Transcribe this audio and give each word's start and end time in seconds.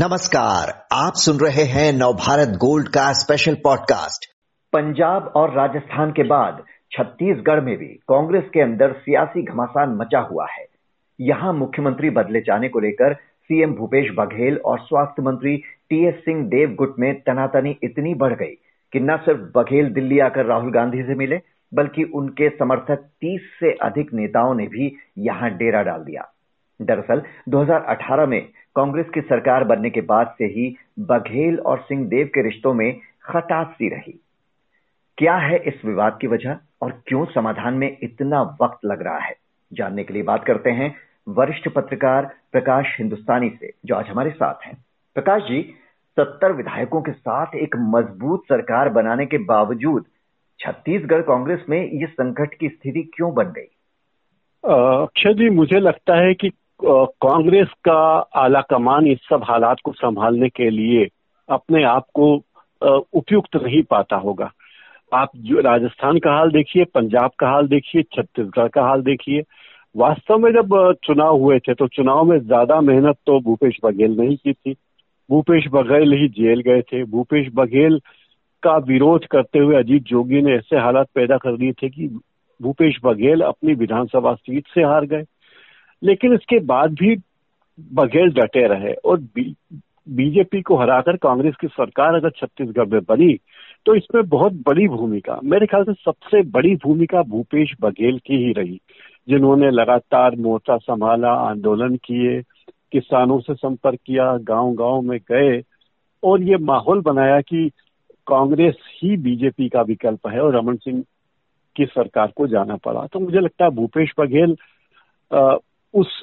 नमस्कार, 0.00 0.86
आप 0.92 1.12
सुन 1.16 1.46
रहे 1.46 1.62
हैं 1.62 1.92
नवभारत 1.92 2.48
गोल्ड 2.48 2.88
का 2.88 3.12
स्पेशल 3.12 3.54
पॉडकास्ट 3.54 4.26
पंजाब 4.72 5.32
और 5.36 5.54
राजस्थान 5.54 6.10
के 6.10 6.22
बाद 6.22 6.62
छत्तीसगढ़ 6.92 7.60
में 7.60 7.76
भी 7.78 7.86
कांग्रेस 7.86 8.44
के 8.54 8.60
अंदर 8.60 8.92
सियासी 8.92 9.42
घमासान 9.42 9.90
मचा 9.90 10.18
हुआ 10.18 10.46
है। 10.50 10.66
यहाँ 11.20 11.52
मुख्यमंत्री 11.52 12.10
बदले 12.10 12.40
जाने 12.40 12.68
को 12.68 12.78
लेकर 12.78 13.14
सीएम 13.14 13.74
भूपेश 13.74 14.10
बघेल 14.18 14.56
और 14.56 14.78
स्वास्थ्य 14.78 15.22
मंत्री 15.22 15.56
टीएस 15.56 16.14
सिंह 16.14 16.44
देवगुट 16.46 16.94
में 16.98 17.20
तनातनी 17.20 17.78
इतनी 17.82 18.14
बढ़ 18.14 18.34
गई 18.34 18.54
कि 18.92 19.00
न 19.00 19.16
सिर्फ़ 19.16 19.40
बघेल 19.40 19.90
दिल्ली 19.90 20.18
आकर 20.18 20.46
राहुल 20.46 20.72
गांधी 20.72 21.02
से 21.02 21.14
मिले, 21.14 21.40
बल्कि 21.74 22.02
उनके 22.02 22.48
समर्थक 22.48 22.98
30 23.20 23.40
से 23.60 23.72
अधिक 23.72 24.14
नेताओं 24.14 24.54
ने 24.54 24.66
भी 24.66 24.96
यहाँ 25.18 25.50
डेरा 25.50 25.82
डाल 25.82 26.00
दिया। 26.00 26.32
दरअसल 26.82 27.22
2018 27.48 28.26
में 28.26 28.48
कांग्रेस 28.78 29.06
की 29.14 29.20
सरकार 29.20 29.64
बनने 29.64 29.90
के 29.90 30.00
बाद 30.00 30.34
से 30.38 30.44
ही 30.44 30.76
बघेल 30.98 31.58
और 31.58 31.78
सिंहदेव 31.78 32.26
के 32.26 32.42
रिश्तों 32.42 32.74
में 32.74 33.00
खटास 33.24 33.66
सी 33.66 33.88
रही। 33.88 34.20
क्या 35.18 35.36
है 35.36 35.58
इस 35.58 35.84
विवाद 35.84 36.18
की 36.20 36.26
वजह 36.26 36.56
और 36.82 37.02
क्यों 37.06 37.24
समाधान 37.24 37.74
में 37.74 37.98
इतना 38.02 38.42
वक्त 38.62 38.78
लग 38.84 39.02
रहा 39.02 39.18
है? 39.18 39.36
जानने 39.72 40.04
के 40.04 40.14
लिए 40.14 40.22
बात 40.22 40.44
करते 40.44 40.70
हैं 40.70 40.96
वरिष्ठ 41.28 41.68
पत्रकार 41.68 42.34
प्रकाश 42.52 42.96
हिंदुस्तानी 42.98 43.50
से, 43.50 43.72
जो 43.86 43.94
आज 43.94 44.06
हमारे 44.06 44.30
साथ 44.30 44.66
हैं। 44.66 44.84
प्रकाश 45.14 45.42
जी, 45.42 45.74
सत्तर 46.16 46.52
विधायकों 46.52 47.02
के 47.02 47.12
साथ 47.12 47.46
एक 47.54 47.76
मज़बूत 47.76 48.42
सरकार 48.44 48.88
बनाने 48.88 49.26
के 49.26 49.38
बावजूद 49.38 50.04
छत्तीसगढ़ 50.60 51.22
कांग्रेस 51.22 51.64
में 51.68 51.90
ये 51.90 52.06
संकट 52.06 52.54
की 52.54 52.68
स्थिति 52.68 53.10
क्यों 53.14 53.34
बन 53.34 53.44
गई? 53.44 53.70
अक्षय 54.64 55.34
जी, 55.34 55.50
मुझे 55.50 55.80
लगता 55.80 56.14
है 56.14 56.34
कि 56.34 56.50
कांग्रेस 56.80 57.68
का 57.84 58.00
आला 58.36 58.60
कमान 58.60 59.06
इस 59.06 59.18
सब 59.30 59.44
हालात 59.44 59.76
को 59.84 59.92
संभालने 59.92 60.48
के 60.48 60.68
लिए 60.70 61.06
अपने 61.48 61.82
आप 61.84 62.06
को 62.14 62.34
उपयुक्त 63.12 63.56
नहीं 63.56 63.82
पाता 63.82 64.16
होगा। 64.16 64.50
आप 65.12 65.30
जो 65.36 65.60
राजस्थान 65.60 66.18
का 66.18 66.32
हाल 66.32 66.50
देखिए, 66.50 66.84
पंजाब 66.84 67.30
का 67.38 67.48
हाल 67.48 67.68
देखिए, 67.68 68.02
छत्तीसगढ़ 68.04 68.68
का 68.68 68.82
हाल 68.82 69.02
देखिए, 69.02 69.42
वास्तव 69.94 70.38
में 70.38 70.50
जब 70.52 70.74
चुनाव 71.04 71.38
हुए 71.38 71.58
थे 71.58 71.74
तो 71.74 71.86
चुनाव 71.88 72.24
में 72.24 72.38
ज़्यादा 72.38 72.80
मेहनत 72.80 73.16
तो 73.26 73.38
भूपेश 73.40 73.78
बघेल 73.84 74.16
ने 74.20 74.26
ही 74.26 74.36
की 74.36 74.52
थी। 74.52 74.74
भूपेश 75.30 75.66
बघेल 75.72 76.12
ही 76.12 76.28
जेल 76.28 76.60
गए 76.60 76.82
थे। 76.82 77.02
भूपेश 77.04 77.48
बघेल 77.54 77.98
का 78.62 78.76
विरोध 78.86 79.26
करते 79.26 79.58
हुए 79.58 79.76
अजीत 79.76 80.02
जोगी 80.02 80.42
ने 80.42 80.54
ऐसे 80.54 80.76
हालात 80.76 81.06
पैदा 81.14 81.36
कर 81.36 81.56
दिए 81.56 81.72
थे 81.72 81.88
कि 81.88 82.06
भूपेश 82.60 82.98
बघेल 83.04 83.40
अपनी 83.40 83.74
विधानसभा 83.74 84.34
सीट 84.34 84.68
से 84.74 84.82
हार 84.82 85.04
गए। 85.06 85.24
लेकिन 86.02 86.34
इसके 86.34 86.58
बाद 86.64 86.92
भी 86.92 87.16
बघेल 87.92 88.30
डटे 88.32 88.66
रहे 88.68 88.92
और 89.04 89.20
बीजेपी 90.10 90.60
को 90.62 90.76
हराकर 90.76 91.16
कांग्रेस 91.16 91.54
की 91.60 91.66
सरकार 91.66 92.14
अगर 92.14 92.30
छत्तीसगढ़ 92.30 92.86
में 92.86 93.00
बनी 93.08 93.38
तो 93.86 93.94
इसमें 93.94 94.28
बहुत 94.28 94.52
बड़ी 94.66 94.86
भूमिका, 94.88 95.38
मेरे 95.44 95.66
ख्याल 95.66 95.84
से 95.84 95.92
सबसे 95.94 96.42
बड़ी 96.50 96.74
भूमिका 96.76 97.22
भूपेश 97.22 97.74
बघेल 97.80 98.18
की 98.18 98.36
ही 98.36 98.52
रही, 98.52 98.80
जिन्होंने 99.28 99.70
लगातार 99.70 100.36
मोर्चा 100.36 100.76
संभाला, 100.76 101.32
आंदोलन 101.48 101.96
किए, 101.96 102.40
किसानों 102.92 103.38
से 103.40 103.54
संपर्क 103.54 103.98
किया 104.06 104.36
गाँव 104.42 104.72
गाँव 104.74 105.00
में 105.02 105.18
गए, 105.30 105.60
और 106.22 106.42
ये 106.42 106.56
माहौल 106.62 107.00
बनाया 107.00 107.40
कि 107.40 107.68
कांग्रेस 108.26 108.76
ही 109.02 109.16
बीजेपी 109.16 109.68
का 109.68 109.82
विकल्प 109.82 110.26
है 110.28 110.40
और 110.40 110.56
रमन 110.56 110.76
सिंह 110.76 111.02
की 111.76 111.84
सरकार 111.86 112.32
को 112.36 112.46
जाना 112.46 112.76
पड़ा। 112.76 113.06
तो 113.06 113.20
मुझे 113.20 113.40
लगता 113.40 113.64
है 113.64 113.70
भूपेश 113.70 114.12
बघेल 114.18 114.56
उस 115.94 116.22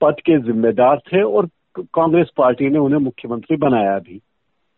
पद 0.00 0.16
के 0.20 0.38
जिम्मेदार 0.40 0.98
थे 1.06 1.22
और 1.22 1.48
कांग्रेस 1.78 2.30
पार्टी 2.36 2.68
ने 2.68 2.78
उन्हें 2.78 3.00
मुख्यमंत्री 3.00 3.56
बनाया 3.56 3.98
भी। 3.98 4.20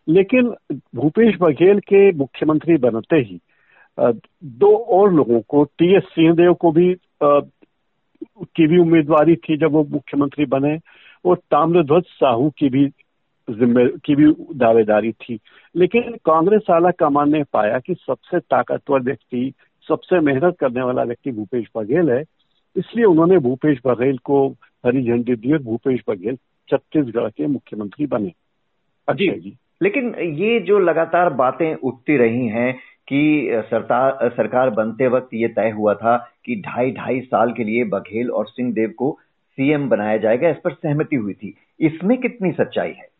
लेकिन 0.08 0.54
भूपेश 0.94 1.36
बघेल 1.40 1.80
के 1.80 2.10
मुख्यमंत्री 2.12 2.76
बनते 2.76 3.16
ही 3.16 3.40
दो 3.98 4.76
और 4.76 5.12
लोगों 5.12 5.40
को, 5.40 5.64
टी 5.64 5.94
एस 5.96 6.02
सिंहदेव 6.04 6.54
को 6.54 6.72
भी 6.72 6.94
की 7.22 8.66
भी 8.66 8.78
उम्मीदवारी 8.78 9.36
थी 9.36 9.56
जब 9.56 9.72
वो 9.72 9.84
मुख्यमंत्री 9.84 10.44
बने 10.44 10.78
और 11.24 11.36
ताम्रध्वज 11.36 12.04
साहू 12.04 12.50
की 12.50 12.68
भी 12.68 12.86
जिम्मे, 13.50 13.86
की 14.04 14.14
भी 14.14 14.32
दावेदारी 14.54 15.12
थी। 15.12 15.38
लेकिन 15.76 16.02
कांग्रेस 16.24 16.62
आला 16.70 16.90
कमान 16.90 17.32
ने 17.32 17.42
पाया 17.52 17.78
कि 17.78 17.94
सबसे 17.94 18.38
ताकतवर 18.38 19.00
व्यक्ति, 19.00 19.52
सबसे 19.88 20.20
मेहनत 20.20 20.56
करने 20.60 20.82
वाला 20.82 21.02
व्यक्ति 21.02 21.30
भूपेश 21.30 21.66
बघेल 21.76 22.10
है। 22.10 22.24
इसलिए 22.76 23.04
उन्होंने 23.04 23.38
भूपेश 23.38 23.78
बघेल 23.86 24.18
को 24.18 24.48
हरी 24.86 25.04
झंडी 25.04 25.34
दी 25.34 25.52
और 25.52 25.62
भूपेश 25.62 26.00
बघेल 26.08 26.36
छत्तीसगढ़ 26.68 27.28
के 27.28 27.46
मुख्यमंत्री 27.46 28.06
बने। 28.06 28.32
जी। 29.14 29.40
जी। 29.40 29.56
लेकिन 29.82 30.14
ये 30.14 30.60
जो 30.60 30.78
लगातार 30.78 31.32
बातें 31.32 31.74
उठती 31.74 32.16
रही 32.16 32.46
हैं 32.46 32.74
कि 33.08 33.50
सरकार 33.70 34.28
सरकार 34.28 34.70
बनते 34.70 35.08
वक्त 35.08 35.28
ये 35.34 35.48
तय 35.48 35.70
हुआ 35.70 35.94
था 35.94 36.16
कि 36.44 36.56
ढाई 36.56 36.90
ढाई 36.90 37.20
साल 37.20 37.52
के 37.52 37.64
लिए 37.64 37.84
बघेल 37.84 38.30
और 38.30 38.46
सिंहदेव 38.46 38.94
को 38.98 39.18
सीएम 39.50 39.88
बनाया 39.88 40.16
जाएगा 40.16 40.48
इस 40.48 40.56
पर 40.64 40.72
सहमति 40.72 41.16
हुई 41.16 41.32
थी। 41.32 41.54
इसमें 41.80 42.18
कितनी 42.18 42.52
सच्चाई 42.52 42.90
है? 42.90 43.12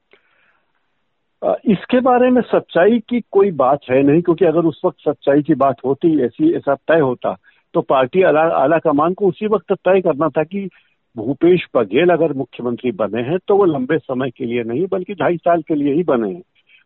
इसके 1.64 2.00
बारे 2.00 2.30
में 2.30 2.42
सच्चाई 2.42 2.98
की 2.98 3.20
कोई 3.30 3.50
बात 3.50 3.80
है 3.90 4.02
नहीं 4.02 4.22
क्योंकि 4.22 4.44
अगर 4.44 4.60
उस 4.60 4.80
वक्त 4.84 4.98
सच्चाई 5.00 5.42
की 5.42 5.54
बात 5.54 5.76
होती 5.84 6.24
ऐसी 6.24 6.52
ऐसा 6.54 6.74
तय 6.74 7.00
होता 7.00 7.36
तो 7.74 7.80
पार्टी 7.80 8.22
आला, 8.22 8.40
आला 8.40 8.78
कमान 8.78 9.14
को 9.14 9.26
उसी 9.26 9.46
वक्त 9.46 9.72
तय 9.72 10.00
करना 10.00 10.28
था 10.28 10.42
कि 10.44 10.68
भूपेश 11.16 11.66
बघेल 11.76 12.10
अगर 12.10 12.32
मुख्यमंत्री 12.32 12.90
बने 12.92 13.22
हैं 13.22 13.38
तो 13.48 13.56
वो 13.56 13.64
लंबे 13.64 13.98
समय 13.98 14.30
के 14.30 14.44
लिए 14.44 14.62
नहीं 14.64 14.86
बल्कि 14.92 15.14
ढाई 15.14 15.36
साल 15.36 15.62
के 15.62 15.74
लिए 15.74 15.94
ही 15.94 16.02
बने 16.02 16.30
हैं। 16.30 16.42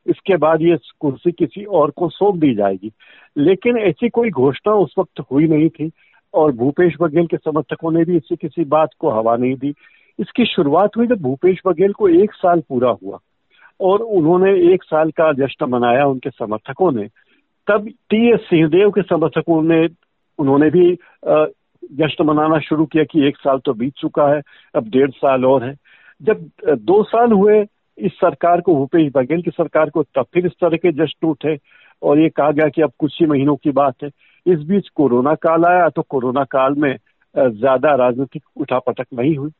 इसके 0.06 0.36
बाद 0.36 0.62
ये 0.62 0.76
कुर्सी 1.00 1.32
किसी 1.32 1.64
और 1.64 1.90
को 1.90 2.08
सौंप 2.08 2.36
दी 2.36 2.54
जाएगी। 2.54 2.90
लेकिन 3.36 3.78
ऐसी 3.78 4.08
कोई 4.08 4.30
घोषणा 4.30 4.74
उस 4.74 4.94
वक्त 4.98 5.20
हुई 5.32 5.46
नहीं 5.48 5.68
थी 5.68 5.90
और 6.34 6.52
भूपेश 6.52 6.96
बघेल 7.00 7.26
के 7.26 7.36
समर्थकों 7.36 7.92
ने 7.92 8.04
भी 8.04 8.16
इसी 8.16 8.36
किसी 8.36 8.64
बात 8.64 8.90
को 8.98 9.10
हवा 9.10 9.36
नहीं 9.36 9.54
दी। 9.54 9.74
इसकी 10.18 10.44
शुरुआत 10.44 10.96
हुई 10.96 11.06
जब 11.06 11.20
भूपेश 11.22 11.60
बघेल 11.66 11.92
को 11.92 12.08
एक 12.08 12.32
साल 12.32 12.60
पूरा 12.68 12.90
हुआ 13.02 13.18
और 13.80 14.00
उन्होंने 14.00 14.52
एक 14.74 14.82
साल 14.82 15.10
का 15.10 15.32
जश्न 15.32 15.68
मनाया 15.68 16.06
उनके 16.06 16.30
समर्थकों 16.30 16.92
ने। 16.92 17.08
तब 17.68 17.88
टी 18.10 18.28
एस 18.34 18.40
सिंहदेव 18.40 18.90
के 18.90 19.02
समर्थकों 19.02 19.62
ने 19.62 19.86
उन्होंने 20.38 20.70
भी 20.70 20.92
जश्न 21.92 22.24
मनाना 22.26 22.58
शुरू 22.60 22.84
किया 22.86 23.04
कि 23.04 23.26
एक 23.28 23.36
साल 23.36 23.58
तो 23.58 23.72
बीत 23.74 23.94
चुका 23.98 24.28
है, 24.28 24.40
अब 24.74 24.88
डेढ़ 24.88 25.10
साल 25.12 25.44
और 25.44 25.64
है। 25.64 25.74
जब 26.20 26.48
दो 26.68 27.02
साल 27.04 27.32
हुए, 27.32 27.60
इस 27.98 28.12
सरकार 28.14 28.60
को 28.60 28.74
भूपेश 28.76 29.10
बघेल 29.14 29.42
की 29.42 29.50
सरकार 29.50 29.90
को, 29.90 30.02
तब 30.04 30.26
फिर 30.34 30.46
इस 30.46 30.52
तरह 30.60 30.76
के 30.76 30.92
जश्न 30.94 31.28
उठे 31.28 31.56
और 32.02 32.20
ये 32.20 32.28
कहा 32.30 32.50
गया 32.50 32.68
कि 32.68 32.82
अब 32.82 32.92
कुछ 32.98 33.20
ही 33.20 33.26
महीनों 33.26 33.56
की 33.56 33.70
बात 33.72 34.02
है। 34.02 34.10
इस 34.46 34.58
बीच 34.62 34.88
कोरोना 34.96 35.34
काल 35.36 35.64
आया 35.64 35.88
तो 35.88 36.02
कोरोना 36.04 36.44
काल 36.46 36.74
में 36.74 36.94
ज़्यादा 37.34 37.94
राजनीतिक 37.96 38.42
उठापटक 38.56 39.06
नहीं 39.14 39.36
हुई। 39.36 39.50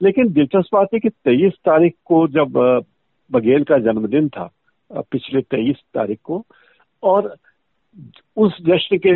लेकिन 0.00 0.32
दिलचस्प 0.32 0.74
बात 0.74 0.88
है 0.94 1.00
कि 1.00 1.08
तेईस 1.08 1.52
तारीख 1.64 1.94
को 2.04 2.26
जब 2.28 2.58
बघेल 3.30 3.64
का 3.64 3.78
जन्मदिन 3.80 4.28
था 4.28 4.50
पिछले 4.90 5.40
तेईस 5.42 5.76
तारीख 5.94 6.18
को, 6.24 6.44
और 7.02 7.34
उस 8.36 8.56
जश्न 8.62 8.98
के 8.98 9.12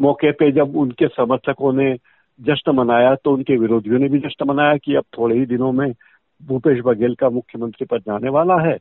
मौके 0.00 0.30
पे 0.32 0.50
जब 0.52 0.76
उनके 0.76 1.06
समर्थकों 1.08 1.72
ने 1.72 1.94
जश्न 2.40 2.74
मनाया 2.74 3.14
तो 3.14 3.32
उनके 3.32 3.56
विरोधियों 3.56 3.98
ने 3.98 4.08
भी 4.08 4.18
जश्न 4.18 4.46
मनाया 4.48 4.76
कि 4.76 4.94
अब 4.94 5.04
थोड़े 5.18 5.38
ही 5.38 5.46
दिनों 5.46 5.72
में 5.72 5.92
भूपेश 6.40 6.80
बघेल 6.84 7.14
का 7.14 7.30
मुख्यमंत्री 7.30 7.86
पद 7.86 8.00
जाने 8.00 8.30
वाला 8.30 8.60
है 8.60 8.78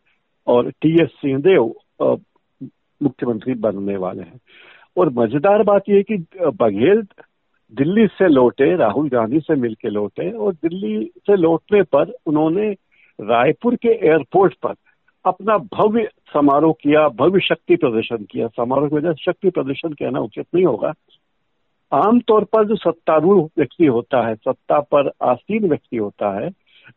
और 0.47 0.69
टी 0.81 0.94
एस 1.03 1.09
सिंहदेव 1.22 1.74
मुख्यमंत्री 3.02 3.53
बनने 3.53 3.97
वाले 3.97 4.22
हैं। 4.22 4.40
और 4.97 5.09
मज़ेदार 5.13 5.63
बात 5.63 5.90
यह 5.90 6.02
कि 6.02 6.18
बघेल 6.41 7.02
दिल्ली 7.74 8.06
से 8.07 8.28
लौटे, 8.28 8.75
राहुल 8.75 9.09
गांधी 9.09 9.39
से 9.39 9.56
मिलकर 9.56 9.89
लौटे 9.89 10.31
और 10.31 10.54
दिल्ली 10.54 11.12
से 11.18 11.36
लौटने 11.36 11.81
पर 11.83 12.13
उन्होंने 12.25 12.69
रायपुर 13.19 13.75
के 13.75 13.89
एयरपोर्ट 13.89 14.54
पर 14.54 14.74
अपना 15.30 15.58
भव्य 15.74 16.10
समारोह 16.34 16.74
किया, 16.81 17.08
भव्य 17.10 17.40
शक्ति 17.40 17.76
प्रदर्शन 17.76 18.26
किया। 18.31 18.48
समारोह 18.48 18.90
की 18.90 18.96
वजह 18.96 19.14
शक्ति 19.22 19.50
प्रदर्शन 19.50 19.94
कहना 19.94 20.20
उचित 20.20 20.46
नहीं 20.56 20.66
होगा। 20.66 20.94
आमतौर 21.92 22.44
पर 22.44 22.66
जो 22.68 22.76
सत्तारूढ़ 22.76 23.44
व्यक्ति 23.58 23.86
होता 23.86 24.28
है, 24.28 24.36
सत्ता 24.36 24.80
पर 24.80 25.12
आसीन 25.24 25.68
व्यक्ति 25.70 25.98
होता 25.98 26.31
है, 26.40 26.50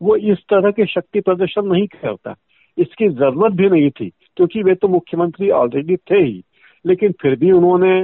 वो 0.03 0.17
इस 0.17 0.39
तरह 0.51 0.71
के 0.71 0.87
शक्ति 0.87 1.21
प्रदर्शन 1.21 1.67
नहीं 1.67 1.87
करता। 1.87 2.35
इसकी 2.79 3.09
ज़रूरत 3.09 3.53
भी 3.53 3.69
नहीं 3.69 3.91
थी, 3.91 4.09
क्योंकि 4.37 4.63
वे 4.63 4.75
तो 4.75 4.89
मुख्यमंत्री 4.89 5.51
ऑलरेडी 5.51 5.97
थे 5.97 6.23
ही, 6.23 6.43
लेकिन 6.85 7.13
फिर 7.13 7.37
भी 7.37 7.51
उन्होंने 7.53 7.95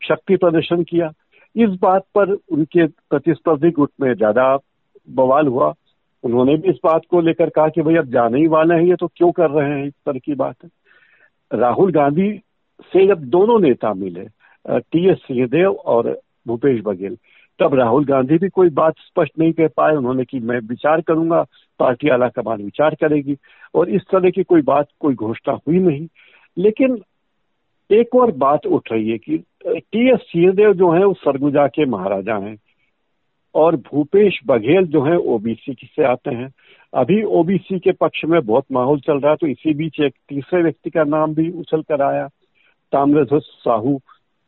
शक्ति 0.00 0.36
प्रदर्शन 0.36 0.82
किया। 0.82 1.10
इस 1.56 1.70
बात 1.82 2.04
पर 2.14 2.32
उनके 2.32 2.86
प्रतिस्पर्धी 2.86 3.70
गुट 3.70 3.90
में 4.00 4.12
ज़्यादा 4.14 4.56
बवाल 5.08 5.46
हुआ। 5.46 5.74
उन्होंने 6.24 6.56
भी 6.56 6.68
इस 6.68 6.76
बात 6.84 7.02
को 7.10 7.20
लेकर 7.20 7.48
कहा 7.48 7.68
कि 7.68 7.82
भाई 7.82 7.96
अब 7.96 8.06
जाने 8.06 8.38
ही 8.38 8.46
वाले 8.46 8.74
हैं 8.74 8.82
ये 8.82 8.96
तो 8.96 9.06
क्यों 9.06 9.30
कर 9.32 9.50
रहे 9.50 9.70
हैं 9.70 9.86
इस 9.86 9.92
तरह 10.06 10.18
की 10.18 10.34
बात? 10.34 10.56
है 10.64 10.70
राहुल 11.52 11.92
गांधी 11.92 12.32
से 12.92 13.06
जब 13.06 13.20
दोनों 13.20 13.58
नेता 13.60 13.92
मिले 13.94 14.26
टी 14.66 15.08
एस 15.10 15.16
सिंहदेव 15.16 15.72
और 15.72 16.20
भूपेश 16.46 16.82
बघेल, 16.84 17.16
तब 17.58 17.74
राहुल 17.74 18.04
गांधी 18.04 18.38
भी 18.38 18.48
कोई 18.48 18.70
बात 18.70 18.94
स्पष्ट 18.98 19.38
नहीं 19.38 19.52
कह 19.52 19.68
पाए। 19.76 19.96
उन्होंने 19.96 20.24
कि 20.24 20.40
मैं 20.40 20.58
विचार 20.60 21.00
करूँगा, 21.00 21.44
पार्टी 21.78 22.08
आला 22.08 22.28
कमान 22.28 22.62
विचार 22.62 22.94
करेगी, 22.94 23.36
और 23.74 23.90
इस 23.90 24.02
तरह 24.12 24.30
की 24.30 24.42
कोई 24.42 24.62
बात, 24.62 24.86
कोई 25.00 25.14
घोषणा 25.14 25.58
हुई 25.68 25.78
नहीं। 25.78 26.06
लेकिन 26.58 27.02
एक 27.90 28.14
और 28.14 28.30
बात 28.30 28.66
उठ 28.66 28.92
रही 28.92 29.10
है 29.10 29.18
कि 29.18 29.44
टी 29.66 30.10
एस 30.10 30.20
सिंहदेव 30.20 30.72
जो 30.72 30.90
है, 30.90 31.04
वो 31.04 31.14
सरगुजा 31.14 31.66
के 31.66 31.84
महाराजा 31.84 32.36
हैं। 32.36 32.56
और 33.54 33.76
भूपेश 33.84 34.38
बघेल 34.46 34.86
जो 34.86 35.02
है 35.02 35.16
ओबीसी 35.16 35.74
से 35.86 36.04
आते 36.04 36.34
हैं। 36.34 36.50
अभी 36.92 37.22
ओबीसी 37.22 37.78
के 37.78 37.92
पक्ष 37.92 38.24
में 38.24 38.40
बहुत 38.40 38.64
माहौल 38.72 39.00
चल 39.00 39.18
रहा 39.20 39.30
है 39.30 39.36
तो 39.36 39.46
इसी 39.46 39.74
बीच 39.74 40.00
एक 40.00 40.14
तीसरे 40.28 40.62
व्यक्ति 40.62 40.90
का 40.90 41.04
नाम 41.04 41.34
भी 41.34 41.50
उछल 41.50 41.82
कर 41.82 42.02
आया, 42.02 42.26
ताम्रध्वज 42.92 43.42
साहू, 43.42 44.00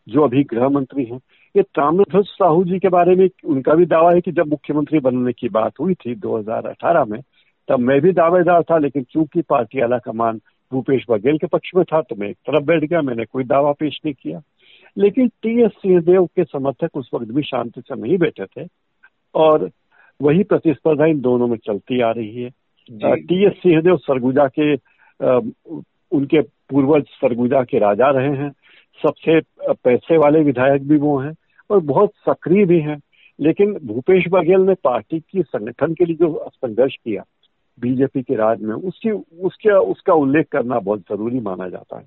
जो 0.06 0.22
अभी 0.22 0.42
गृह 0.44 0.68
मंत्री 0.68 1.04
हैं। 1.04 1.18
ये 1.54 1.62
ताम्रध्वज 1.62 2.26
साहू 2.26 2.64
जी 2.64 2.78
के 2.78 2.88
बारे 2.88 3.14
में 3.16 3.28
उनका 3.44 3.74
भी 3.74 3.86
दावा 3.86 4.12
है 4.12 4.20
कि 4.20 4.32
जब 4.32 4.48
मुख्यमंत्री 4.48 4.98
बनने 5.00 5.32
की 5.32 5.48
बात 5.48 5.80
हुई 5.80 5.94
थी 5.94 6.14
2018 6.16 7.04
में, 7.04 7.20
तब 7.68 7.78
मैं 7.78 8.00
भी 8.00 8.12
दावेदार 8.12 8.62
था, 8.62 8.78
लेकिन 8.78 9.02
चूँकि 9.02 9.42
पार्टी 9.42 9.80
आला 9.80 9.98
कमान 9.98 10.40
भूपेश 10.72 11.04
बघेल 11.10 11.38
के 11.38 11.46
पक्ष 11.46 11.70
में 11.76 11.84
था 11.84 12.00
तो 12.00 12.16
मैं 12.16 12.28
एक 12.28 12.36
तरफ़ 12.36 12.64
बैठ 12.64 12.84
गया, 12.84 13.00
मैंने 13.02 13.24
कोई 13.24 13.44
दावा 13.44 13.72
पेश 13.72 14.00
नहीं 14.04 14.14
किया। 14.14 14.40
लेकिन 14.96 15.28
टी 15.42 15.62
एस 15.62 15.70
सिंहदेव 15.72 16.24
के 16.26 16.44
समर्थक 16.44 16.96
उस 16.96 17.10
वक्त 17.14 17.26
भी 17.26 17.42
शांति 17.42 17.80
से 17.80 18.00
नहीं 18.00 18.16
बैठे 18.18 18.44
थे 18.46 18.64
और 19.34 19.70
वही 20.20 20.42
प्रतिस्पर्धा 20.42 21.06
इन 21.06 21.20
दोनों 21.20 21.46
में 21.48 21.56
चलती 21.56 22.00
आ 22.00 22.10
रही 22.10 22.42
है। 22.42 22.50
टी 23.16 23.44
एस 23.46 23.52
सिंहदेव 23.52 23.96
सरगुजा 23.96 24.46
के 24.58 24.74
आ, 24.74 25.40
उनके 26.12 26.40
पूर्वज 26.40 27.04
सरगुजा 27.10 27.62
के 27.62 27.78
राजा 27.78 28.10
रहे 28.10 28.36
हैं। 28.36 28.50
सबसे 29.00 29.40
पैसे 29.84 30.16
वाले 30.16 30.40
विधायक 30.40 30.88
भी 30.88 30.96
वो 30.96 31.18
हैं 31.18 31.34
और 31.70 31.80
बहुत 31.80 32.12
सक्रिय 32.28 32.64
भी 32.64 32.80
हैं। 32.80 33.00
लेकिन 33.38 33.72
भूपेश 33.84 34.24
बघेल 34.28 34.60
ने 34.60 34.74
पार्टी 34.74 35.20
की 35.20 35.42
संगठन 35.42 35.94
के 35.94 36.04
लिए 36.04 36.16
जो 36.16 36.50
संघर्ष 36.54 36.96
किया 36.96 37.24
बीजेपी 37.80 38.22
के 38.22 38.34
राज 38.34 38.62
में 38.62 38.74
उसकी 38.74 39.10
उसके 39.40 39.72
उसका 39.72 40.14
उल्लेख 40.14 40.46
करना 40.52 40.78
बहुत 40.78 41.00
ज़रूरी 41.00 41.40
माना 41.40 41.68
जाता 41.68 41.98
है। 41.98 42.04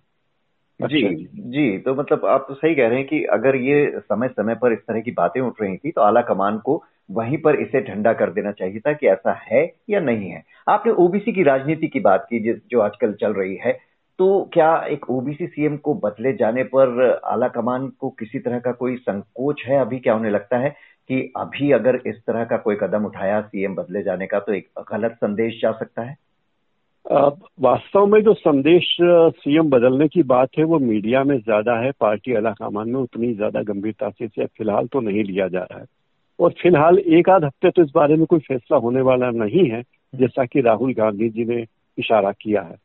जी 0.80 1.02
जी। 1.34 1.78
तो 1.78 1.96
मतलब 1.96 2.26
आप 2.26 2.46
तो 2.48 2.54
सही 2.54 2.76
कह 2.76 2.88
रहे 2.88 2.98
हैं 2.98 3.08
कि 3.08 3.24
अगर 3.24 3.56
ये 3.56 4.00
समय 4.00 4.28
समय 4.28 4.56
पर 4.56 4.74
इस 4.74 4.80
तरह 4.80 5.02
की 5.02 5.12
बातें 5.12 5.42
उठ 5.42 5.62
रही 5.62 5.78
थी 5.78 5.92
तो 5.92 6.02
आला 6.02 6.22
कमान 6.22 6.58
को 6.58 6.84
वहीं 7.10 7.38
पर 7.38 7.56
इसे 7.56 7.82
ठंडा 7.84 8.14
कर 8.14 8.30
देना 8.34 8.52
चाहिए 8.52 8.80
था 8.80 8.94
कि 8.94 9.08
ऐसा 9.08 9.34
है 9.44 9.66
या 9.90 10.00
नहीं 10.02 10.30
है। 10.30 10.44
आपने 10.68 10.94
ओबीसी 11.00 11.32
की 11.32 11.44
राजनीति 11.44 11.88
की 11.88 12.00
बात 12.02 12.26
की 12.30 12.54
जो 12.72 12.80
आजकल 12.82 13.14
चल 13.14 13.34
रही 13.34 13.56
है 13.56 13.78
तो 14.20 14.28
क्या 14.54 14.76
एक 14.90 15.10
ओबीसी 15.10 15.48
सीएम 15.48 15.76
को 15.78 15.94
बदले 15.96 16.32
जाने 16.34 16.64
पर 16.66 17.20
आला 17.26 17.48
कमान 17.52 17.88
को 18.00 18.10
किसी 18.10 18.40
तरह 18.40 18.60
का 18.60 18.72
कोई 18.74 18.96
संकोच 18.98 19.64
है? 19.68 19.80
अभी 19.80 20.00
क्या 20.00 20.16
उन्हें 20.16 20.32
लगता 20.32 20.58
है 20.58 20.70
कि 21.10 21.22
अभी 21.38 21.72
अगर 21.72 21.96
इस 22.08 22.16
तरह 22.28 22.46
का 22.46 22.58
कोई 22.58 22.76
कदम 22.76 23.06
उठाया 23.06 23.42
सीएम 23.42 23.76
बदले 23.76 24.04
जाने 24.04 24.28
का 24.28 24.40
तो 24.40 24.54
एक 24.54 24.68
गलत 24.92 25.16
संदेश 25.16 25.60
जा 25.62 25.72
सकता 25.72 26.02
है? 26.02 26.18
वास्तव 27.06 28.06
में 28.06 28.20
जो 28.24 28.34
संदेश 28.34 28.96
सीएम 29.02 29.70
बदलने 29.70 30.08
की 30.08 30.24
बात 30.26 30.50
है, 30.58 30.64
वो 30.64 30.80
मीडिया 30.80 31.24
में 31.24 31.38
ज़्यादा 31.38 31.78
है, 31.80 31.92
पार्टी 32.00 32.34
अला 32.34 32.52
कमान 32.54 32.90
में 32.90 33.00
उतनी 33.02 33.34
ज़्यादा 33.34 33.62
गंभीरता 33.64 34.10
से 34.10 34.28
फ़िलहाल 34.38 34.88
तो 34.88 35.02
नहीं 35.02 35.24
लिया 35.24 35.48
जा 35.48 35.62
रहा 35.62 35.80
है। 35.80 35.86
और 36.40 36.54
फ़िलहाल 36.62 36.98
एक 37.00 37.30
आध 37.30 37.44
हफ़्ते 37.44 37.70
तो 37.70 37.84
इस 37.84 37.92
बारे 37.96 38.16
में 38.16 38.26
कोई 38.26 38.40
फैसला 38.40 38.78
होने 38.78 39.02
वाला 39.02 39.30
नहीं 39.34 39.70
है, 39.70 39.82
जैसा 40.14 40.46
कि 40.46 40.62
राहुल 40.62 40.94
गांधी 40.94 41.30
जी 41.30 41.46
ने 41.46 41.62
इशारा 41.98 42.32
किया 42.34 42.62
है। 42.62 42.76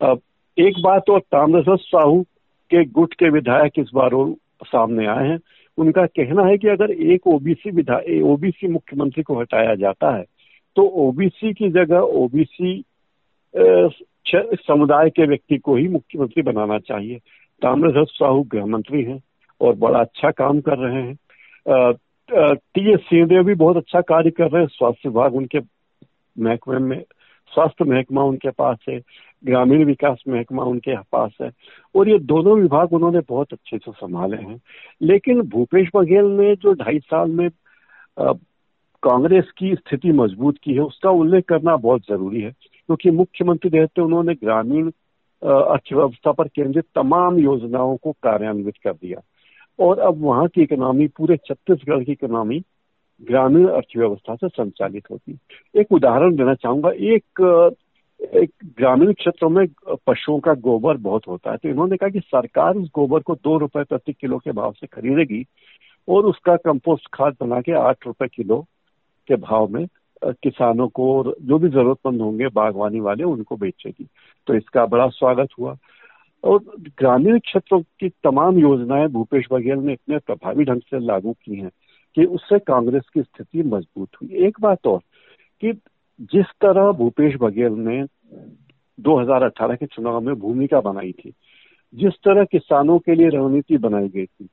अब 0.00 0.20
एक 0.56 0.80
बात 0.84 1.10
और 1.10 1.20
ताम्रध्वज 1.22 1.80
साहू 1.80 2.22
के 2.70 2.84
गुट 2.92 3.14
के 3.14 3.30
विधायक 3.30 3.78
इस 3.78 3.90
बार 3.94 4.14
और 4.14 4.34
सामने 4.66 5.06
आए 5.06 5.28
हैं। 5.28 5.38
उनका 5.78 6.04
कहना 6.08 6.46
है 6.46 6.56
कि 6.58 6.68
अगर 6.68 6.90
एक 6.90 7.26
ओबीसी 7.26 7.70
विधायक 7.70 8.24
ओबीसी 8.24 8.68
मुख्यमंत्री 8.68 9.22
को 9.22 9.38
हटाया 9.40 9.74
जाता 9.76 10.14
है 10.16 10.24
तो 10.76 10.82
ओबीसी 11.00 11.52
की 11.54 11.68
जगह 11.70 11.98
ओबीसी 12.16 12.72
समुदाय 14.58 15.10
के 15.10 15.26
व्यक्ति 15.26 15.58
को 15.58 15.76
ही 15.76 15.86
मुख्यमंत्री 15.88 16.42
बनाना 16.42 16.78
चाहिए। 16.80 17.18
ताम्रध्वज 17.62 18.08
साहू 18.08 18.42
गृह 18.44 18.66
मंत्री 18.66 19.02
हैं 19.04 19.20
और 19.60 19.74
बड़ा 19.76 20.00
अच्छा 20.00 20.30
काम 20.32 20.60
कर 20.60 20.78
रहे 20.78 21.02
हैं। 21.02 21.92
टी 22.28 22.92
एस 22.92 23.00
सिंहदेव 23.00 23.42
भी 23.44 23.54
बहुत 23.54 23.76
अच्छा 23.76 24.00
कार्य 24.00 24.30
कर 24.30 24.50
रहे 24.50 24.62
हैं। 24.62 24.68
स्वास्थ्य 24.68 25.08
विभाग 25.08 25.34
उनके 25.34 25.58
महकमे 26.36 26.78
में, 26.78 27.02
स्वास्थ्य 27.52 27.84
महकमा 27.84 28.22
उनके 28.22 28.50
पास 28.50 28.78
है, 28.88 29.00
ग्रामीण 29.44 29.84
विकास 29.84 30.22
महकमा 30.28 30.62
उनके 30.62 30.96
पास 31.12 31.36
है, 31.42 31.50
और 31.94 32.08
ये 32.08 32.18
दोनों 32.18 32.56
विभाग 32.58 32.92
उन्होंने 32.92 33.20
बहुत 33.28 33.52
अच्छे 33.52 33.78
से 33.78 33.92
संभाले 33.92 34.36
हैं। 34.36 34.60
लेकिन 35.02 35.40
भूपेश 35.42 35.88
बघेल 35.96 36.24
ने 36.40 36.54
जो 36.56 36.72
ढाई 36.74 36.98
साल 36.98 37.30
में 37.30 37.48
कांग्रेस 39.02 39.50
की 39.58 39.74
स्थिति 39.74 40.12
मज़बूत 40.12 40.58
की 40.64 40.72
है, 40.72 40.80
उसका 40.80 41.10
उल्लेख 41.10 41.44
करना 41.44 41.76
बहुत 41.76 42.06
ज़रूरी 42.08 42.40
है, 42.40 42.50
क्योंकि 42.50 43.10
मुख्यमंत्री 43.10 43.78
रहते 43.78 44.02
उन्होंने 44.02 44.34
ग्रामीण 44.34 44.90
अर्थव्यवस्था 45.42 46.32
पर 46.32 46.48
केंद्रित 46.48 46.84
तमाम 46.94 47.38
योजनाओं 47.38 47.96
को 47.96 48.12
कार्यान्वित 48.12 48.76
कर 48.84 48.92
दिया। 48.92 49.20
और 49.80 49.98
अब 49.98 50.22
वहाँ 50.22 50.48
की 50.48 50.62
इकोनॉमी, 50.62 51.06
पूरे 51.06 51.36
छत्तीसगढ़ 51.36 52.04
की 52.04 52.12
इकोनॉमी 52.12 52.62
ग्रामीण 53.22 53.68
अर्थव्यवस्था 53.68 54.34
से 54.34 54.48
संचालित 54.48 55.04
होती। 55.10 55.38
एक 55.76 55.92
उदाहरण 55.92 56.36
देना 56.36 56.54
चाहूँगा। 56.54 56.90
एक 56.90 57.62
एक 58.34 58.50
ग्रामीण 58.64 59.12
क्षेत्रों 59.12 59.48
में 59.50 59.66
पशुओं 60.06 60.38
का 60.40 60.54
गोबर 60.54 60.96
बहुत 60.96 61.22
होता 61.28 61.50
है। 61.50 61.56
तो 61.56 61.68
इन्होंने 61.68 61.96
कहा 61.96 62.08
कि 62.08 62.20
सरकार 62.20 62.76
उस 62.76 62.90
गोबर 62.94 63.20
को 63.20 63.34
दो 63.34 63.58
रुपए 63.58 63.82
प्रति 63.84 64.12
किलो 64.12 64.38
के 64.38 64.52
भाव 64.52 64.72
से 64.72 64.86
खरीदेगी 64.86 65.44
और 66.08 66.24
उसका 66.24 66.56
कंपोस्ट 66.56 67.08
खाद 67.14 67.36
बना 67.40 67.60
के 67.60 67.72
आठ 67.72 68.06
रुपए 68.06 68.28
किलो 68.28 68.66
के 69.28 69.36
भाव 69.36 69.68
में 69.68 69.86
किसानों 70.24 70.88
को 70.88 71.34
जो 71.42 71.58
भी 71.58 71.68
जरूरतमंद 71.68 72.20
होंगे 72.20 72.48
बागवानी 72.48 73.00
वाले 73.00 73.24
उनको 73.24 73.56
बेचेगी। 73.56 74.06
तो 74.46 74.54
इसका 74.54 74.86
बड़ा 74.86 75.08
स्वागत 75.08 75.48
हुआ। 75.58 75.76
और 76.46 76.58
ग्रामीण 76.98 77.38
क्षेत्रों 77.38 77.80
की 78.00 78.08
तमाम 78.08 78.58
योजनाएँ 78.58 79.06
भूपेश 79.08 79.46
बघेल 79.52 79.78
ने 79.78 79.92
इतने 79.92 80.18
प्रभावी 80.18 80.64
ढंग 80.64 80.80
से 80.80 80.98
लागू 80.98 81.32
की 81.32 81.56
हैं 81.56 81.70
कि 82.16 82.24
उससे 82.24 82.58
कांग्रेस 82.58 83.02
की 83.14 83.22
स्थिति 83.22 83.62
मज़बूत 83.62 84.08
हुई। 84.22 84.46
एक 84.46 84.60
बात 84.60 84.86
और 84.86 85.00
कि 85.60 85.72
जिस 86.20 86.46
तरह 86.46 86.92
भूपेश 86.92 87.34
बघेल 87.40 87.72
ने 87.72 88.02
2018 89.00 89.76
के 89.76 89.86
चुनाव 89.86 90.20
में 90.20 90.34
भूमिका 90.34 90.80
बनाई 90.80 91.12
थी, 91.12 91.32
जिस 91.94 92.12
तरह 92.12 92.44
किसानों 92.44 92.98
के 92.98 93.14
लिए 93.14 93.28
रणनीति 93.28 93.78
बनाई 93.78 94.08
गई 94.08 94.26
थी, 94.26 94.48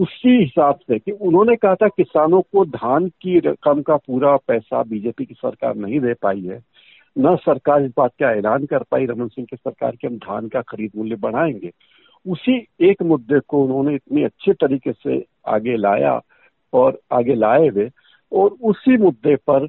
उसी 0.00 0.40
हिसाब 0.40 0.74
से 0.74 0.98
कि 0.98 1.10
उन्होंने 1.10 1.56
कहा 1.56 1.74
था 1.74 1.88
किसानों 1.88 2.40
को 2.40 2.64
धान 2.64 3.08
की 3.08 3.38
रकम 3.38 3.82
का 3.82 3.96
पूरा 3.96 4.36
पैसा 4.36 4.82
बीजेपी 4.82 5.24
की 5.24 5.34
सरकार 5.34 5.76
नहीं 5.76 6.00
दे 6.00 6.14
पाई 6.14 6.40
है 6.40 6.60
न 7.16 7.34
सरकार 7.36 7.82
इस 7.82 7.90
बात 7.96 8.12
का 8.20 8.30
ऐलान 8.30 8.64
कर 8.66 8.82
पाई 8.90 9.06
रमन 9.06 9.28
सिंह 9.28 9.46
की 9.50 9.56
सरकार 9.56 9.96
की 9.96 10.06
हम 10.06 10.16
धान 10.18 10.48
का 10.48 10.60
खरीद 10.62 10.90
मूल्य 10.96 11.16
बढ़ाएँगे। 11.16 11.70
उसी 12.26 12.56
एक 12.80 13.02
मुद्दे 13.02 13.40
को 13.40 13.62
उन्होंने 13.64 13.94
इतने 13.94 14.24
अच्छे 14.24 14.52
तरीके 14.52 14.92
से 14.92 15.24
आगे 15.48 15.76
लाया 15.76 16.20
और 16.72 16.98
आगे 17.12 17.34
लाए 17.34 17.68
हुए 17.68 17.88
और 18.32 18.56
उसी 18.62 18.96
मुद्दे 18.96 19.36
पर 19.50 19.66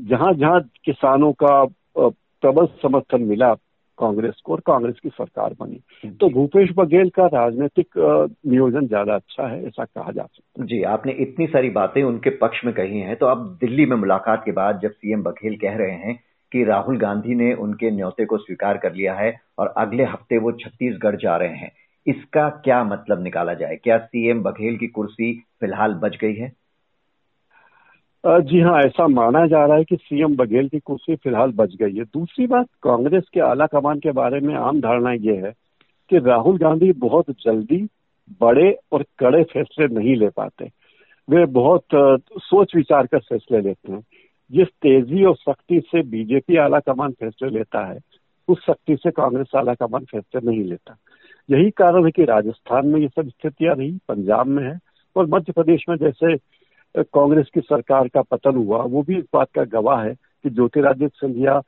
जहाँ 0.00 0.32
जहाँ 0.34 0.60
किसानों 0.84 1.32
का 1.32 1.64
प्रबल 1.96 2.66
समर्थन 2.82 3.22
मिला 3.22 3.52
कांग्रेस 3.98 4.40
को 4.44 4.52
और 4.52 4.60
कांग्रेस 4.60 4.94
की 5.02 5.08
सरकार 5.08 5.54
बनी। 5.60 6.08
तो 6.10 6.28
भूपेश 6.28 6.70
बघेल 6.76 7.08
का 7.10 7.26
राजनीतिक 7.26 7.86
नियोजन 7.98 8.86
ज़्यादा 8.86 9.14
अच्छा 9.14 9.46
है 9.48 9.64
ऐसा 9.66 9.84
कहा 9.84 10.12
जा 10.12 10.22
सकता 10.22 10.62
है। 10.62 10.66
जी 10.68 10.82
आपने 10.88 11.12
इतनी 11.20 11.46
सारी 11.46 11.70
बातें 11.70 12.02
उनके 12.02 12.30
पक्ष 12.38 12.64
में 12.64 12.74
कही 12.74 13.00
हैं 13.00 13.16
तो 13.16 13.26
अब 13.26 13.46
दिल्ली 13.60 13.86
में 13.86 13.96
मुलाकात 13.96 14.42
के 14.44 14.52
बाद 14.52 14.80
जब 14.82 14.90
सीएम 14.90 15.22
बघेल 15.22 15.56
कह 15.56 15.76
रहे 15.76 15.96
हैं 15.98 16.18
कि 16.52 16.64
राहुल 16.64 16.98
गांधी 16.98 17.34
ने 17.34 17.52
उनके 17.54 17.90
न्योते 17.90 18.24
को 18.24 18.38
स्वीकार 18.38 18.78
कर 18.78 18.94
लिया 18.94 19.14
है 19.14 19.40
और 19.58 19.74
अगले 19.76 20.04
हफ़्ते 20.04 20.38
वो 20.38 20.52
छत्तीसगढ़ 20.52 21.16
जा 21.16 21.36
रहे 21.36 21.56
हैं। 21.56 21.70
इसका 22.06 22.48
क्या 22.64 22.82
मतलब 22.84 23.22
निकाला 23.22 23.54
जाए? 23.54 23.76
क्या 23.76 23.98
सीएम 23.98 24.42
बघेल 24.42 24.76
की 24.76 24.86
कुर्सी 24.86 25.32
फ़िलहाल 25.60 25.94
बच 25.94 26.16
गई 26.20 26.34
है? 26.34 26.52
जी 28.24 28.60
हाँ 28.60 28.80
ऐसा 28.82 29.06
माना 29.08 29.46
जा 29.46 29.64
रहा 29.66 29.76
है 29.76 29.84
कि 29.84 29.96
सीएम 29.96 30.36
बघेल 30.36 30.68
की 30.68 30.78
कुर्सी 30.78 31.16
फ़िलहाल 31.16 31.52
बच 31.52 31.74
गई 31.74 31.94
है। 31.94 32.04
दूसरी 32.04 32.46
बात, 32.46 32.66
कांग्रेस 32.82 33.24
के 33.34 33.40
आला 33.40 33.66
कमान 33.66 33.98
के 33.98 34.10
बारे 34.10 34.40
में 34.40 34.54
आम 34.54 34.80
धारणा 34.80 35.12
ये 35.12 35.36
है 35.36 35.52
कि 36.10 36.18
राहुल 36.18 36.58
गांधी 36.58 36.92
बहुत 36.92 37.30
जल्दी 37.30 37.88
बड़े 38.40 38.70
और 38.92 39.04
कड़े 39.18 39.42
फैसले 39.44 39.86
नहीं 39.94 40.16
ले 40.16 40.28
पाते। 40.28 40.70
वे 41.28 41.44
बहुत 41.46 41.84
सोच 42.38 42.76
विचार 42.76 43.06
कर 43.06 43.18
फैसले 43.18 43.60
लेते 43.60 43.92
हैं। 43.92 44.02
जिस 44.52 44.68
तेज़ी 44.68 45.24
और 45.24 45.36
सख्ती 45.36 45.80
से 45.80 46.02
बीजेपी 46.02 46.56
आला 46.56 46.80
कमान 46.80 47.12
फैसले 47.12 47.50
लेता 47.50 47.86
है, 47.86 47.98
उस 48.48 48.66
शक्ति 48.66 48.96
से 48.96 49.10
कांग्रेस 49.10 49.46
आला 49.56 49.74
कमान 49.74 50.04
फैसले 50.04 50.50
नहीं 50.50 50.64
लेता। 50.64 50.96
यही 51.50 51.70
कारण 51.70 52.04
है 52.04 52.10
कि 52.10 52.24
राजस्थान 52.24 52.86
में 52.86 53.00
ये 53.00 53.08
सब 53.08 53.28
स्थितियाँ 53.28 53.74
रही, 53.74 53.98
पंजाब 54.08 54.46
में 54.46 54.64
है, 54.64 54.78
और 55.16 55.26
मध्य 55.26 55.52
प्रदेश 55.52 55.84
में 55.88 55.96
जैसे 55.96 56.36
कांग्रेस 56.96 57.46
की 57.54 57.60
सरकार 57.60 58.08
का 58.08 58.22
पतन 58.22 58.56
हुआ, 58.56 58.82
वो 58.82 59.02
भी 59.02 59.18
इस 59.18 59.24
बात 59.34 59.48
का 59.54 59.64
गवाह 59.64 60.02
है 60.02 60.14
कि 60.14 60.50
ज्योतिरादित्य 60.50 61.26
सिंधिया 61.26 61.62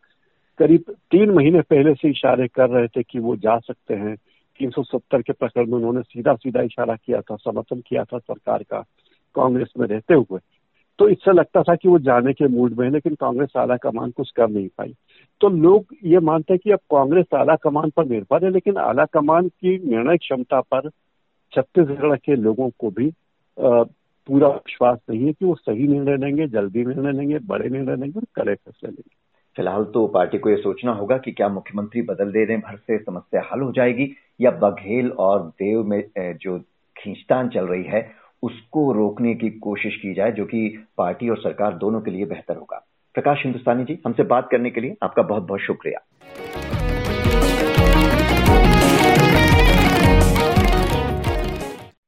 करीब 0.58 0.84
तीन 1.10 1.30
महीने 1.30 1.60
पहले 1.60 1.94
से 1.94 2.10
इशारे 2.10 2.48
कर 2.48 2.70
रहे 2.70 2.88
थे 2.88 3.02
कि 3.02 3.18
वो 3.18 3.36
जा 3.36 3.58
सकते 3.58 3.94
हैं। 3.94 4.16
370 4.60 5.22
के 5.22 5.32
प्रकरण 5.32 5.66
में 5.66 5.74
उन्होंने 5.74 6.02
सीधा 6.02 6.34
सीधा 6.34 6.62
इशारा 6.62 6.96
किया 6.96 7.20
था, 7.20 7.36
समर्थन 7.36 7.80
किया 7.80 8.04
था 8.04 8.18
सरकार 8.18 8.62
का, 8.62 8.80
कांग्रेस 9.34 9.72
में 9.78 9.88
रहते 9.88 10.14
हुए। 10.14 10.38
तो 10.98 11.08
इससे 11.08 11.32
लगता 11.32 11.62
था 11.62 11.74
कि 11.74 11.88
वो 11.88 11.98
जाने 12.00 12.32
के 12.32 12.48
मूड 12.48 12.74
में 12.78 12.84
है, 12.86 12.90
लेकिन 12.92 13.14
कांग्रेस 13.14 13.52
आला 13.56 13.76
कमान 13.76 14.10
कुछ 14.10 14.30
कर 14.30 14.48
नहीं 14.48 14.68
पाई। 14.78 14.94
तो 15.40 15.48
लोग 15.48 15.94
ये 16.04 16.18
मानते 16.20 16.52
हैं 16.52 16.60
कि 16.64 16.70
अब 16.70 16.78
कांग्रेस 16.90 17.26
आला 17.34 17.54
कमान 17.62 17.90
पर 17.90 18.06
निर्भर 18.06 18.44
है, 18.44 18.50
लेकिन 18.50 18.76
आला 18.78 19.04
कमान 19.12 19.48
की 19.48 19.76
निर्णय 19.86 20.16
क्षमता 20.18 20.60
पर 20.62 20.88
छत्तीसगढ़ 21.52 22.16
के 22.16 22.36
लोगों 22.36 22.68
को 22.78 22.90
भी 22.90 23.10
पूरा 23.58 24.48
विश्वास 24.48 24.98
नहीं 25.10 25.26
है 25.26 25.32
कि 25.32 25.44
वो 25.44 25.54
सही 25.54 25.86
निर्णय 25.88 26.16
लेंगे, 26.16 26.46
जल्दी 26.48 26.84
निर्णय 26.84 27.12
लेंगे, 27.12 27.38
बड़े 27.38 27.68
निर्णय 27.68 27.96
लेंगे 27.96 28.18
और 28.18 28.24
कड़े 28.34 28.54
फैसले 28.54 28.88
लेंगे। 28.88 29.16
फ़िलहाल 29.56 29.84
तो 29.84 30.06
पार्टी 30.06 30.38
को 30.38 30.50
यह 30.50 30.56
सोचना 30.56 30.92
होगा 30.92 31.16
कि 31.18 31.32
क्या 31.32 31.48
मुख्यमंत्री 31.48 32.02
बदल 32.02 32.30
दे 32.32 32.44
देने 32.46 32.58
भर 32.60 32.76
से 32.76 32.98
समस्या 32.98 33.42
हल 33.52 33.60
हो 33.60 33.70
जाएगी, 33.72 34.10
या 34.40 34.50
बघेल 34.52 35.10
और 35.10 35.42
देव 35.58 35.82
में 35.84 36.02
जो 36.16 36.58
खींचतान 36.96 37.48
चल 37.48 37.66
रही 37.66 37.82
है 37.84 38.00
उसको 38.44 38.92
रोकने 38.92 39.34
की 39.34 39.50
कोशिश 39.50 39.96
की 39.96 40.14
जाए, 40.14 40.32
जो 40.32 40.44
कि 40.44 40.86
पार्टी 40.98 41.28
और 41.28 41.36
सरकार 41.36 41.74
दोनों 41.74 42.00
के 42.00 42.10
लिए 42.10 42.24
बेहतर 42.24 42.56
होगा। 42.56 42.84
प्रकाश 43.14 43.42
हिंदुस्तानी 43.44 43.84
जी, 43.84 43.98
हमसे 44.06 44.22
बात 44.22 44.48
करने 44.50 44.70
के 44.70 44.80
लिए 44.80 44.96
आपका 45.02 45.22
बहुत 45.22 45.42
बहुत 45.42 45.60
शुक्रिया। 45.60 46.00